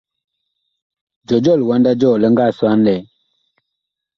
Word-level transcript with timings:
Jɔjɔɔ 1.27 1.55
liwanda 1.59 1.91
jɔɔ 1.99 2.15
li 2.21 2.27
nga 2.31 2.45
sɔ 2.57 2.65
a 2.73 2.75
ŋlɛɛ? 2.79 2.97